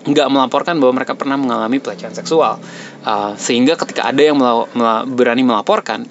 [0.03, 2.59] nggak melaporkan bahwa mereka pernah mengalami pelecehan seksual
[3.07, 6.11] uh, sehingga ketika ada yang mela mela berani melaporkan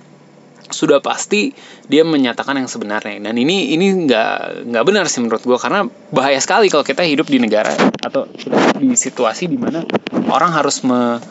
[0.71, 1.51] sudah pasti
[1.87, 3.19] dia menyatakan yang sebenarnya.
[3.21, 7.27] Dan ini ini nggak nggak benar sih menurut gue karena bahaya sekali kalau kita hidup
[7.27, 8.27] di negara atau
[8.79, 9.85] di situasi di mana
[10.31, 11.21] orang harus me,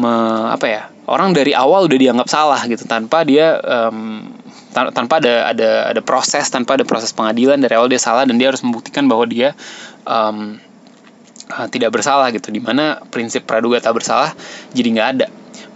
[0.00, 0.12] me
[0.50, 4.26] apa ya orang dari awal udah dianggap salah gitu tanpa dia um,
[4.74, 8.52] tanpa ada ada ada proses tanpa ada proses pengadilan dari awal dia salah dan dia
[8.52, 9.56] harus membuktikan bahwa dia
[10.04, 10.60] um,
[11.70, 12.50] tidak bersalah gitu.
[12.50, 14.34] Di mana prinsip praduga tak bersalah
[14.74, 15.26] jadi nggak ada.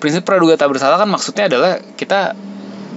[0.03, 2.35] Prinsip praduga tak bersalah kan maksudnya adalah kita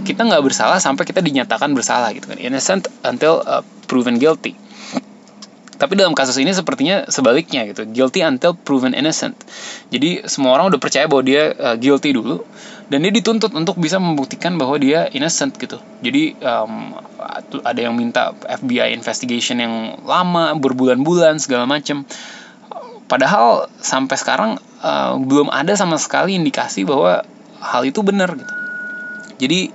[0.04, 2.38] kita nggak bersalah sampai kita dinyatakan bersalah gitu kan.
[2.40, 4.56] Innocent until uh, proven guilty.
[5.74, 7.84] Tapi dalam kasus ini sepertinya sebaliknya gitu.
[7.84, 9.36] Guilty until proven innocent.
[9.92, 12.46] Jadi semua orang udah percaya bahwa dia uh, guilty dulu
[12.88, 15.82] dan dia dituntut untuk bisa membuktikan bahwa dia innocent gitu.
[16.00, 16.96] Jadi um,
[17.68, 22.08] ada yang minta FBI investigation yang lama berbulan-bulan segala macem.
[23.10, 27.28] Padahal sampai sekarang uh, belum ada sama sekali indikasi bahwa
[27.60, 28.54] hal itu benar gitu.
[29.42, 29.74] Jadi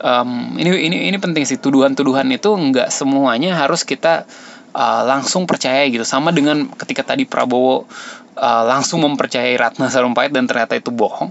[0.00, 1.60] um, ini ini ini penting sih.
[1.60, 4.26] Tuduhan-tuduhan itu nggak semuanya harus kita
[4.72, 6.02] uh, langsung percaya gitu.
[6.02, 7.84] Sama dengan ketika tadi Prabowo
[8.36, 11.30] uh, langsung mempercayai Ratna Sarumpait dan ternyata itu bohong.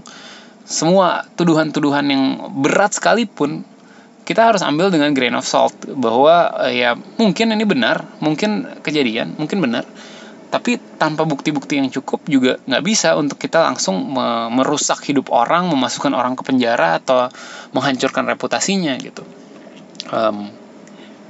[0.64, 2.22] Semua tuduhan-tuduhan yang
[2.62, 3.66] berat sekalipun
[4.22, 9.34] kita harus ambil dengan grain of salt bahwa uh, ya mungkin ini benar mungkin kejadian
[9.34, 9.82] mungkin benar
[10.50, 15.70] tapi tanpa bukti-bukti yang cukup juga nggak bisa untuk kita langsung me merusak hidup orang
[15.70, 17.30] memasukkan orang ke penjara atau
[17.70, 19.22] menghancurkan reputasinya gitu
[20.10, 20.50] um,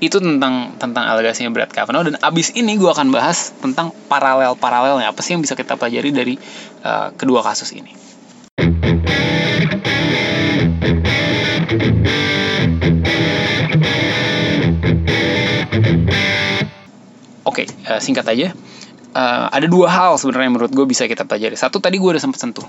[0.01, 5.13] itu tentang tentang alegasinya Brad Kavanaugh dan abis ini gue akan bahas tentang paralel paralelnya
[5.13, 6.35] apa sih yang bisa kita pelajari dari
[6.81, 7.93] uh, kedua kasus ini.
[17.45, 18.57] Oke, okay, uh, singkat aja.
[19.11, 21.59] Uh, ada dua hal sebenarnya menurut gue bisa kita pelajari.
[21.59, 22.67] Satu tadi gue udah sempat sentuh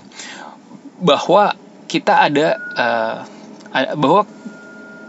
[1.02, 1.54] bahwa
[1.90, 3.18] kita ada uh,
[3.98, 4.24] bahwa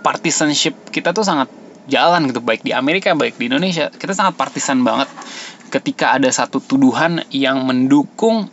[0.02, 1.46] partisanship kita tuh sangat
[1.86, 5.10] jalan gitu baik di Amerika baik di Indonesia kita sangat partisan banget
[5.70, 8.46] ketika ada satu tuduhan yang mendukung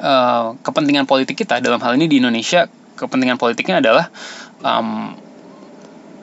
[0.00, 4.12] uh, kepentingan politik kita dalam hal ini di Indonesia kepentingan politiknya adalah
[4.60, 5.16] um,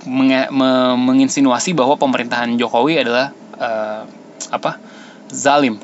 [0.06, 4.04] menge me menginsinuasi bahwa pemerintahan Jokowi adalah uh,
[4.54, 4.80] apa
[5.32, 5.78] zalim.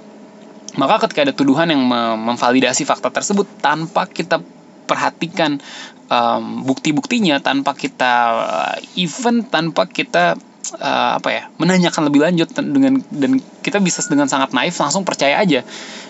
[0.76, 1.82] Maka ketika ada tuduhan yang
[2.20, 4.44] memvalidasi fakta tersebut tanpa kita
[4.86, 5.58] perhatikan
[6.12, 10.36] um, bukti-buktinya tanpa kita uh, even tanpa kita
[10.78, 15.42] uh, apa ya menanyakan lebih lanjut dengan dan kita bisa dengan sangat naif langsung percaya
[15.42, 15.64] aja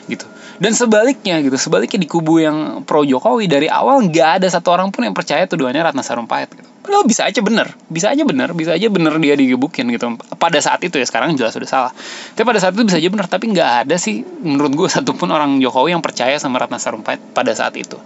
[0.10, 0.26] gitu.
[0.56, 4.90] Dan sebaliknya gitu sebaliknya di kubu yang pro Jokowi dari awal nggak ada satu orang
[4.90, 8.78] pun yang percaya tuduhannya Ratna Sarumpait gitu padahal bisa aja bener bisa aja bener bisa
[8.78, 10.16] aja bener dia digebukin gitu.
[10.38, 11.92] Pada saat itu ya sekarang jelas sudah salah.
[12.38, 15.58] Tapi pada saat itu bisa aja bener tapi nggak ada sih menurut gue satupun orang
[15.58, 17.98] Jokowi yang percaya sama Ratna Sarumpait pada saat itu.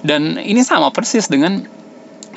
[0.00, 1.81] Dan ini sama persis dengan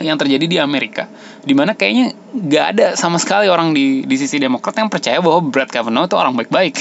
[0.02, 1.08] yang terjadi di Amerika
[1.46, 5.46] di mana kayaknya nggak ada sama sekali orang di di sisi Demokrat yang percaya bahwa
[5.46, 6.74] Brad Kavanaugh itu orang baik-baik.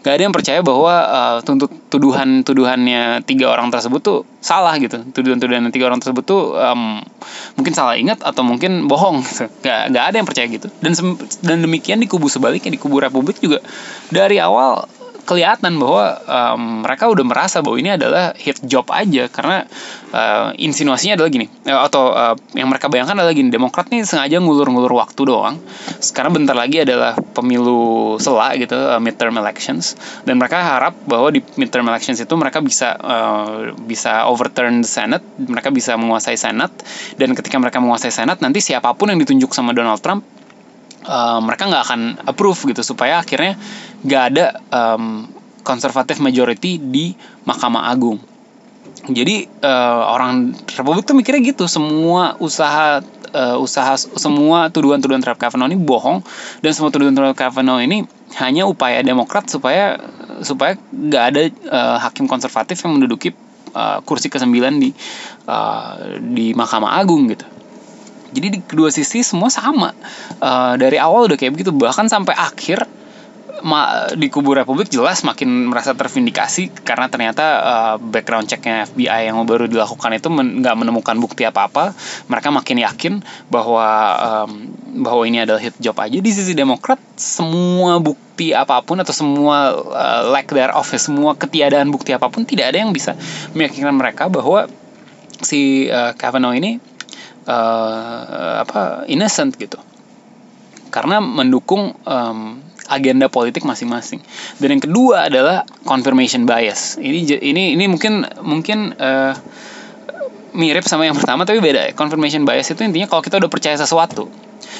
[0.00, 5.02] Nggak ada yang percaya bahwa uh, tuntut tuduhan tuduhannya tiga orang tersebut tuh salah gitu.
[5.10, 7.02] Tuduhan tuduhan tiga orang tersebut tuh um,
[7.58, 9.50] mungkin salah ingat atau mungkin bohong gitu.
[9.66, 10.70] Nggak nggak ada yang percaya gitu.
[10.78, 10.94] Dan
[11.42, 13.58] dan demikian di kubu sebaliknya di kubu Republik juga.
[14.14, 14.86] Dari awal
[15.24, 19.26] kelihatan bahwa um, mereka udah merasa bahwa ini adalah hit job aja.
[19.32, 19.64] Karena
[20.12, 24.38] uh, insinuasinya adalah gini uh, atau uh, yang mereka bayangkan adalah gini Demokrat nih sengaja
[24.38, 25.56] ngulur-ngulur waktu doang.
[25.98, 29.96] Sekarang bentar lagi adalah pemilu sela gitu uh, midterm elections.
[30.28, 35.24] Dan mereka harap bahwa di midterm elections itu mereka bisa uh, bisa overturn the Senate
[35.40, 36.72] mereka bisa menguasai Senate.
[37.16, 40.33] Dan ketika mereka menguasai Senate nanti siapa pun yang ditunjuk sama Donald Trump
[41.04, 43.56] uh, mereka nggak akan approve gitu supaya akhirnya
[44.04, 45.28] nggak ada um,
[45.64, 47.16] conservative majority di
[47.48, 48.20] Mahkamah Agung.
[49.04, 55.68] Jadi uh, orang Republik tuh mikirnya gitu, semua usaha uh, usaha semua tuduhan-tuduhan terhadap Kavanaugh
[55.68, 56.24] ini bohong
[56.64, 58.08] dan semua tuduhan terhadap Kavanaugh ini
[58.40, 60.00] hanya upaya Demokrat supaya
[60.40, 63.36] supaya nggak ada uh, hakim konservatif yang menduduki
[63.76, 64.90] uh, kursi ke-9 di
[65.50, 67.44] uh, di Mahkamah Agung gitu
[68.34, 69.94] jadi di kedua sisi semua sama.
[70.42, 71.70] Uh, dari awal udah kayak begitu.
[71.70, 72.82] Bahkan sampai akhir
[73.64, 79.40] ma di kubu Republik jelas makin merasa tervindikasi karena ternyata uh, background checknya FBI yang
[79.48, 81.96] baru dilakukan itu nggak men menemukan bukti apa-apa.
[82.28, 83.14] Mereka makin yakin
[83.48, 83.86] bahwa
[84.20, 84.50] um,
[85.00, 86.20] bahwa ini adalah hit job aja.
[86.20, 92.12] Di sisi Demokrat semua bukti apa pun atau semua uh, lack thereof semua ketiadaan bukti
[92.12, 93.16] apa pun tidak ada yang bisa
[93.56, 94.68] meyakinkan mereka bahwa
[95.40, 96.76] si uh, Kavanaugh ini
[97.46, 99.78] uh, apa innocent gitu.
[100.92, 104.22] Karena mendukung um, agenda politik masing-masing.
[104.62, 107.00] Dan yang kedua adalah confirmation bias.
[107.00, 109.34] Ini ini ini mungkin mungkin uh,
[110.54, 114.30] mirip sama yang pertama tapi beda confirmation bias itu intinya kalau kita udah percaya sesuatu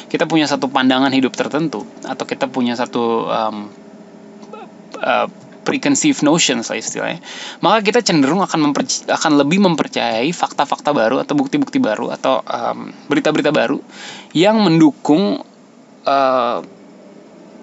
[0.06, 3.66] kita punya satu pandangan hidup tertentu atau kita punya satu um,
[5.64, 7.24] preconceived notions lah istilahnya
[7.64, 8.70] maka kita cenderung akan
[9.08, 12.44] akan lebih mempercayai fakta-fakta baru atau bukti-bukti baru atau
[13.08, 13.78] berita-berita um, baru
[14.36, 15.40] yang mendukung
[16.04, 16.58] uh,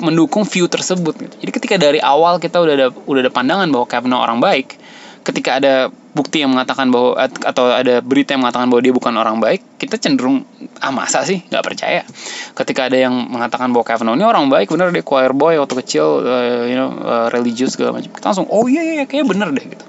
[0.02, 1.36] mendukung view tersebut gitu.
[1.46, 4.82] jadi ketika dari awal kita udah ada udah ada pandangan bahwa Kavanaugh orang baik
[5.22, 9.38] ketika ada bukti yang mengatakan bahwa atau ada berita yang mengatakan bahwa dia bukan orang
[9.40, 10.44] baik, kita cenderung
[10.84, 12.04] ah masa sih nggak percaya.
[12.52, 16.24] Ketika ada yang mengatakan bahwa Kavanaugh ini orang baik, bener dia choir boy waktu kecil,
[16.24, 19.66] uh, you know, uh, religious segala macam, kita langsung oh iya iya kayaknya bener deh
[19.72, 19.86] gitu.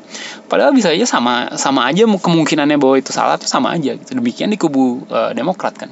[0.46, 4.14] Padahal bisa aja sama sama aja kemungkinannya bahwa itu salah tuh sama aja gitu.
[4.14, 5.90] Demikian di kubu uh, Demokrat kan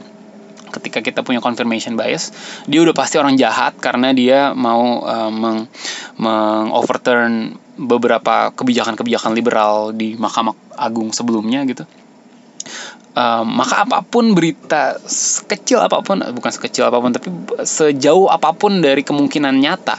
[0.71, 2.31] ketika kita punya confirmation bias
[2.71, 5.67] dia udah pasti orang jahat karena dia mau uh, meng,
[6.17, 11.89] meng overturn beberapa kebijakan-kebijakan liberal di Mahkamah Agung sebelumnya gitu.
[13.11, 17.27] Um, maka apa pun berita sekecil apa pun bukan sekecil apa pun tapi
[17.67, 19.99] sejauh apa pun dari kemungkinan nyata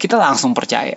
[0.00, 0.96] kita langsung percaya.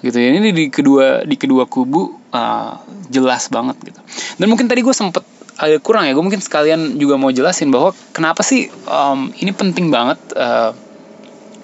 [0.00, 0.16] Gitu.
[0.16, 2.72] Ini di kedua di kedua kubu uh,
[3.12, 4.00] jelas banget gitu.
[4.40, 5.22] Dan mungkin tadi gue sempet
[5.60, 9.92] agak kurang ya gue mungkin sekalian juga mau jelasin bahwa kenapa sih um, ini penting
[9.92, 10.72] banget uh,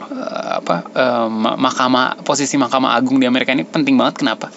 [0.01, 4.25] uh, apa uh, mahkamah posisi mahkamah agung di Amerika ini penting banget.
[4.25, 4.53] Kenapa?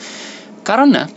[0.63, 1.07] Karena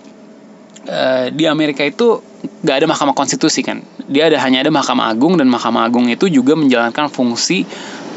[0.88, 2.22] uh, di Amerika itu
[2.62, 3.82] gak ada mahkamah konstitusi kan?
[4.06, 7.66] Dia ada hanya ada mahkamah agung dan mahkamah agung itu juga menjalankan fungsi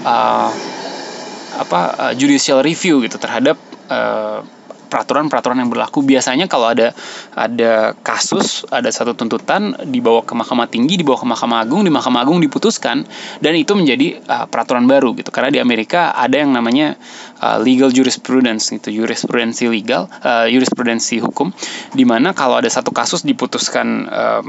[0.06, 0.52] uh,
[1.56, 3.56] apa uh, judicial review gitu terhadap
[3.88, 4.44] uh,
[4.86, 6.06] peraturan-peraturan yang berlaku.
[6.06, 6.95] Biasanya kalau ada
[7.34, 12.21] ada kasus ada satu tuntutan dibawa ke mahkamah tinggi dibawa ke mahkamah agung di mahkamah
[12.24, 13.04] agung diputuskan
[13.41, 15.30] dan itu menjadi uh, peraturan baru gitu.
[15.34, 16.95] Karena di Amerika ada yang namanya
[17.41, 21.52] uh, legal jurisprudence gitu jurisprudensi legal uh, jurisprudensi hukum
[21.91, 24.45] di mana kalau ada satu kasus diputuskan um,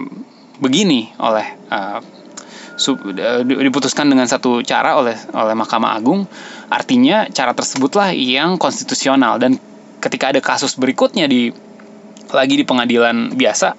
[0.60, 6.24] begini oleh uh, uh, diputuskan dengan satu cara oleh oleh Mahkamah Agung
[6.72, 9.38] artinya cara tersebutlah yang konstitusional.
[9.38, 9.58] Dan
[10.06, 11.50] ketika ada kasus berikutnya di
[12.30, 13.74] lagi di pengadilan biasa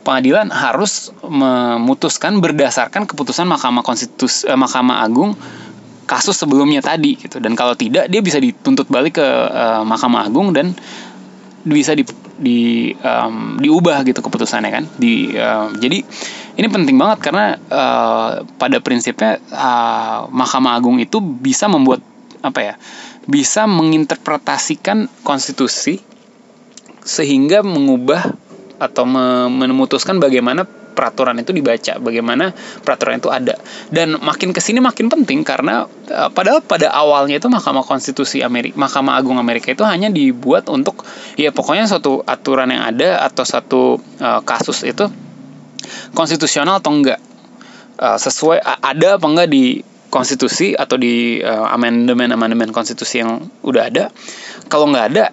[0.00, 5.36] pengadilan harus memutuskan berdasarkan keputusan Mahkamah Konstitusi eh, Mahkamah Agung
[6.08, 7.38] kasus sebelumnya tadi gitu.
[7.38, 10.74] Dan kalau tidak dia bisa dituntut balik ke uh, Mahkamah Agung dan
[11.62, 12.02] bisa di,
[12.40, 14.84] di um, diubah gitu keputusannya kan.
[14.98, 16.02] Di uh, jadi
[16.58, 22.02] ini penting banget karena uh, pada prinsipnya uh, Mahkamah Agung itu bisa membuat
[22.40, 22.74] apa ya
[23.28, 26.00] bisa menginterpretasikan konstitusi
[27.04, 28.32] sehingga mengubah
[28.80, 29.04] atau
[29.48, 32.52] memutuskan bagaimana peraturan itu dibaca, bagaimana
[32.84, 33.56] peraturan itu ada.
[33.88, 38.76] Dan makin ke sini makin penting karena uh, padahal pada awalnya itu Mahkamah Konstitusi Amerika,
[38.76, 41.06] Mahkamah Agung Amerika itu hanya dibuat untuk
[41.40, 43.82] ya pokoknya suatu aturan yang ada atau satu
[44.20, 45.08] uh, kasus itu
[46.12, 47.20] konstitusional atau enggak
[47.96, 54.04] uh, sesuai ada apa enggak di konstitusi atau di uh, amandemen-amandemen konstitusi yang udah ada
[54.66, 55.24] kalau nggak ada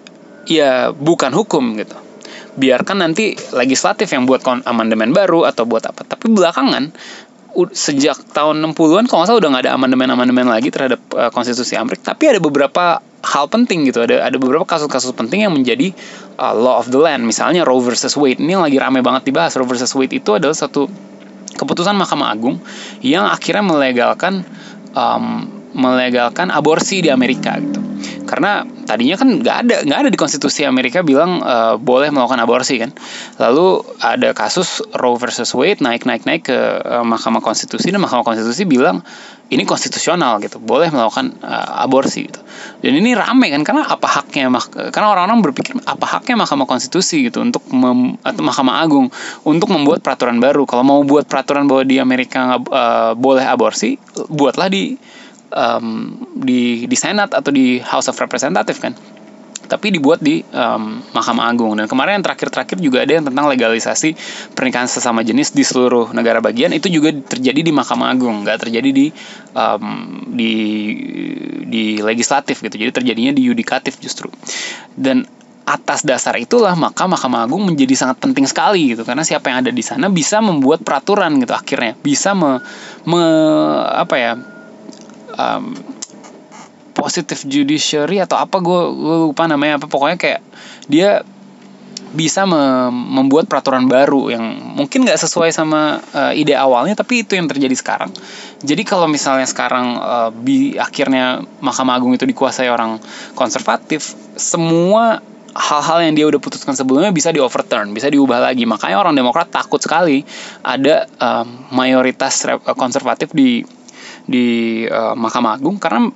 [0.48, 1.94] ya bukan hukum gitu.
[2.58, 6.02] Biarkan nanti legislatif yang buat amandemen baru atau buat apa.
[6.02, 6.90] Tapi belakangan
[7.74, 12.14] sejak tahun 60-an kalau nggak udah nggak ada amandemen-amandemen lagi terhadap uh, konstitusi Amerika.
[12.14, 14.02] Tapi ada beberapa hal penting gitu.
[14.02, 15.94] Ada ada beberapa kasus-kasus penting yang menjadi
[16.38, 17.26] uh, law of the land.
[17.26, 18.42] Misalnya Roe versus Wade.
[18.42, 19.54] Ini yang lagi ramai banget dibahas.
[19.58, 20.86] Roe versus Wade itu adalah satu
[21.58, 22.62] keputusan Mahkamah Agung
[23.02, 24.46] yang akhirnya melegalkan
[24.94, 27.87] um, melegalkan aborsi di Amerika gitu
[28.28, 32.76] karena tadinya kan nggak ada nggak ada di konstitusi Amerika bilang uh, boleh melakukan aborsi
[32.76, 32.92] kan?
[33.40, 38.28] Lalu ada kasus Roe versus Wade naik naik naik ke uh, Mahkamah Konstitusi dan Mahkamah
[38.28, 39.00] Konstitusi bilang
[39.48, 40.60] ini konstitusional gitu.
[40.60, 42.44] Boleh melakukan uh, aborsi gitu.
[42.84, 43.64] Dan ini rame kan?
[43.64, 44.52] Karena apa haknya
[44.92, 49.08] karena orang-orang berpikir apa haknya Mahkamah Konstitusi gitu untuk mem, atau Mahkamah Agung
[49.48, 50.68] untuk membuat peraturan baru.
[50.68, 53.96] Kalau mau buat peraturan bahwa di Amerika uh, boleh aborsi
[54.28, 55.00] buatlah di
[55.52, 58.94] um, di di Senat atau di House of Representative kan.
[59.68, 61.76] Tapi dibuat di um, Mahkamah Agung.
[61.76, 64.16] Dan kemarin yang terakhir-terakhir juga ada yang tentang legalisasi
[64.56, 66.72] pernikahan sesama jenis di seluruh negara bagian.
[66.72, 69.06] Itu juga terjadi di Mahkamah Agung nggak terjadi di
[69.52, 70.52] um, di
[71.68, 72.80] di legislatif gitu.
[72.80, 74.32] Jadi terjadinya di yudikatif justru.
[74.96, 75.28] Dan
[75.68, 79.04] atas dasar itulah maka Mahkamah Agung menjadi sangat penting sekali gitu.
[79.04, 81.92] Karena siapa yang ada di sana bisa membuat peraturan gitu akhirnya.
[81.92, 82.56] Bisa me,
[83.04, 83.20] me
[83.84, 84.32] apa ya
[85.38, 85.78] um,
[86.92, 88.80] positive judiciary atau apa gue
[89.30, 90.40] lupa namanya apa pokoknya kayak
[90.90, 91.22] dia
[92.08, 94.44] bisa me membuat peraturan baru yang
[94.80, 98.10] mungkin nggak sesuai sama uh, ide awalnya tapi itu yang terjadi sekarang
[98.64, 100.32] jadi kalau misalnya sekarang uh,
[100.80, 102.96] akhirnya Mahkamah Agung itu dikuasai orang
[103.36, 105.20] konservatif semua
[105.58, 108.62] hal-hal yang dia udah putuskan sebelumnya bisa di overturn, bisa diubah lagi.
[108.62, 110.22] Makanya orang Demokrat takut sekali
[110.62, 112.46] ada um, mayoritas
[112.78, 113.66] konservatif di
[114.28, 116.12] di uh, Mahkamah Agung karena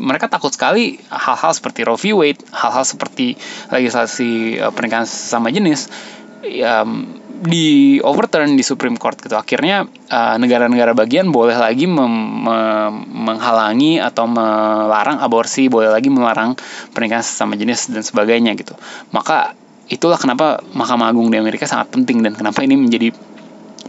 [0.00, 2.16] mereka takut sekali hal-hal seperti Roe v.
[2.16, 3.36] Wade, hal-hal seperti
[3.68, 5.92] legislasi uh, pernikahan sama jenis
[6.64, 9.36] um, di overturn di Supreme Court gitu.
[9.36, 12.08] Akhirnya uh, negara-negara bagian boleh lagi mem,
[12.48, 12.58] me,
[13.04, 16.56] menghalangi atau melarang aborsi, boleh lagi melarang
[16.96, 18.72] pernikahan sama jenis dan sebagainya gitu.
[19.12, 19.52] Maka
[19.90, 23.10] itulah kenapa Mahkamah Agung di Amerika sangat penting dan kenapa ini menjadi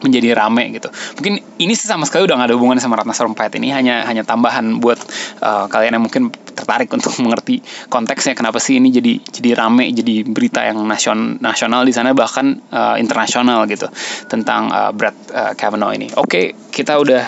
[0.02, 0.90] menjadi rame gitu.
[1.18, 4.26] Mungkin ini sih sama sekali udah gak ada hubungan sama Ratna Sarumpait ini hanya hanya
[4.26, 4.98] tambahan buat
[5.42, 10.26] uh, kalian yang mungkin tertarik untuk mengerti konteksnya kenapa sih ini jadi jadi rame jadi
[10.28, 13.88] berita yang nasion nasional di sana bahkan uh, internasional gitu
[14.28, 16.10] tentang uh, Brad uh, Kavanaugh ini.
[16.18, 17.24] Oke, okay, kita udah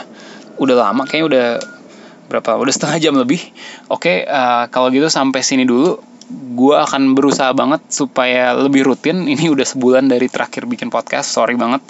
[0.62, 1.48] udah lama kayaknya udah
[2.30, 3.42] berapa udah setengah jam lebih.
[3.92, 9.26] Oke, okay, uh, kalau gitu sampai sini dulu gue akan berusaha banget supaya lebih rutin.
[9.34, 11.82] Ini udah sebulan dari terakhir bikin podcast sorry banget.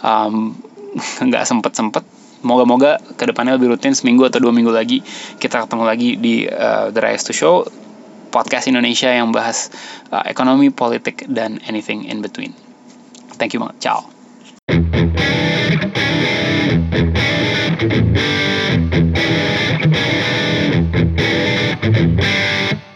[0.00, 0.56] Um,
[1.28, 2.04] nggak sempet sempet
[2.44, 5.00] moga-moga ke depannya lebih rutin seminggu atau dua minggu lagi
[5.40, 7.64] kita ketemu lagi di uh, The Rise to Show
[8.28, 9.72] podcast Indonesia yang bahas
[10.12, 12.52] uh, ekonomi politik dan anything in between.
[13.40, 13.80] Thank you banget.
[13.80, 15.33] Ciao